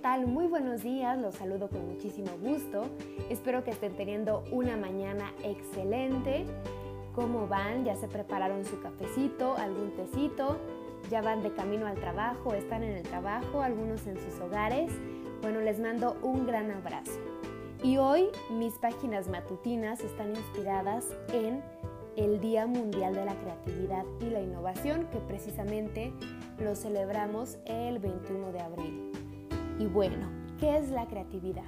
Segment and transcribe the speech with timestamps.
[0.00, 0.26] tal?
[0.26, 2.84] Muy buenos días, los saludo con muchísimo gusto.
[3.28, 6.46] Espero que estén teniendo una mañana excelente.
[7.14, 7.84] ¿Cómo van?
[7.84, 10.58] ¿Ya se prepararon su cafecito, algún tecito?
[11.10, 12.54] ¿Ya van de camino al trabajo?
[12.54, 13.62] ¿Están en el trabajo?
[13.62, 14.90] ¿Algunos en sus hogares?
[15.42, 17.18] Bueno, les mando un gran abrazo.
[17.82, 21.62] Y hoy mis páginas matutinas están inspiradas en
[22.16, 26.12] el Día Mundial de la Creatividad y la Innovación, que precisamente
[26.58, 29.09] lo celebramos el 21 de abril.
[29.80, 31.64] Y bueno, ¿qué es la creatividad?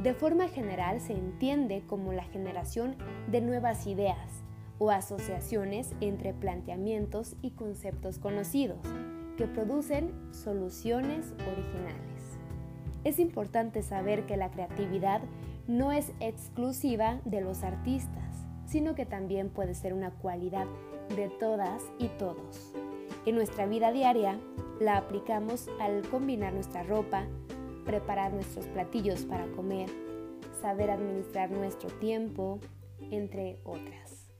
[0.00, 2.94] De forma general se entiende como la generación
[3.32, 4.44] de nuevas ideas
[4.78, 8.78] o asociaciones entre planteamientos y conceptos conocidos
[9.36, 12.38] que producen soluciones originales.
[13.02, 15.20] Es importante saber que la creatividad
[15.66, 20.66] no es exclusiva de los artistas, sino que también puede ser una cualidad
[21.16, 22.72] de todas y todos.
[23.26, 24.38] En nuestra vida diaria
[24.82, 27.26] la aplicamos al combinar nuestra ropa,
[27.84, 29.88] preparar nuestros platillos para comer,
[30.60, 32.58] saber administrar nuestro tiempo,
[33.10, 34.30] entre otras.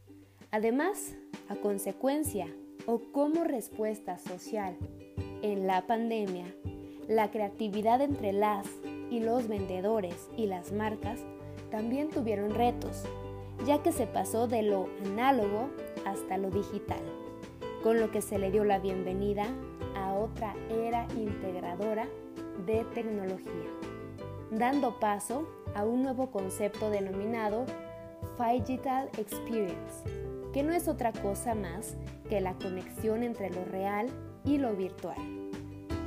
[0.51, 1.15] Además,
[1.49, 2.47] a consecuencia
[2.87, 4.77] o como respuesta social
[5.43, 6.47] en la pandemia,
[7.09, 8.67] la creatividad entre las
[9.11, 11.21] y los vendedores y las marcas
[11.71, 13.05] también tuvieron retos,
[13.67, 15.71] ya que se pasó de lo análogo
[16.05, 17.03] hasta lo digital
[17.83, 19.47] con lo que se le dio la bienvenida
[19.97, 22.07] a otra era integradora
[22.67, 23.71] de tecnología,
[24.51, 27.65] dando paso a un nuevo concepto denominado
[28.39, 30.05] Digital Experience,
[30.53, 31.97] que no es otra cosa más
[32.29, 34.09] que la conexión entre lo real
[34.45, 35.17] y lo virtual.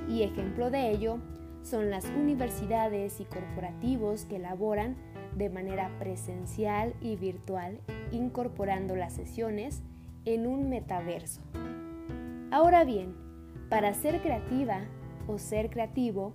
[0.09, 1.19] Y ejemplo de ello
[1.63, 4.95] son las universidades y corporativos que elaboran
[5.35, 7.79] de manera presencial y virtual,
[8.11, 9.81] incorporando las sesiones
[10.25, 11.41] en un metaverso.
[12.51, 13.15] Ahora bien,
[13.69, 14.81] para ser creativa
[15.27, 16.33] o ser creativo,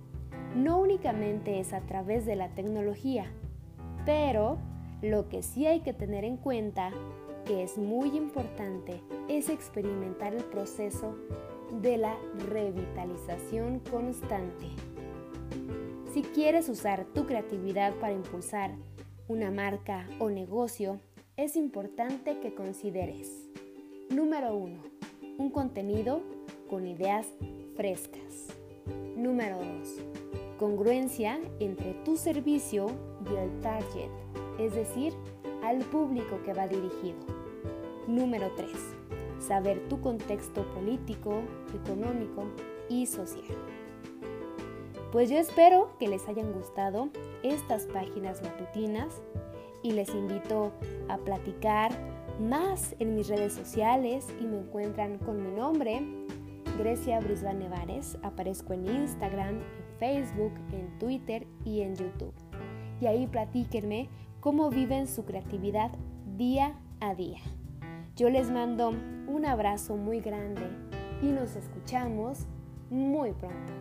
[0.55, 3.31] no únicamente es a través de la tecnología,
[4.05, 4.57] pero
[5.01, 6.91] lo que sí hay que tener en cuenta,
[7.45, 11.15] que es muy importante, es experimentar el proceso
[11.81, 12.17] de la
[12.49, 14.67] revitalización constante.
[16.13, 18.75] Si quieres usar tu creatividad para impulsar
[19.29, 20.99] una marca o negocio,
[21.37, 23.47] es importante que consideres
[24.09, 24.77] Número 1.
[25.37, 26.21] Un contenido
[26.71, 27.27] con ideas
[27.75, 28.47] frescas.
[29.17, 29.67] Número 2.
[30.57, 32.87] Congruencia entre tu servicio
[33.29, 34.09] y el target,
[34.57, 35.13] es decir,
[35.63, 37.19] al público que va dirigido.
[38.07, 38.71] Número 3.
[39.39, 41.41] Saber tu contexto político,
[41.75, 42.45] económico
[42.87, 43.57] y social.
[45.11, 47.09] Pues yo espero que les hayan gustado
[47.43, 49.21] estas páginas matutinas
[49.83, 50.71] y les invito
[51.09, 51.91] a platicar
[52.39, 56.01] más en mis redes sociales y me encuentran con mi nombre,
[56.77, 58.17] Grecia Brisbane Nevares.
[58.23, 62.33] Aparezco en Instagram, en Facebook, en Twitter y en YouTube.
[62.99, 64.09] Y ahí platíquenme
[64.39, 65.91] cómo viven su creatividad
[66.37, 67.39] día a día.
[68.15, 70.63] Yo les mando un abrazo muy grande
[71.21, 72.45] y nos escuchamos
[72.89, 73.73] muy pronto.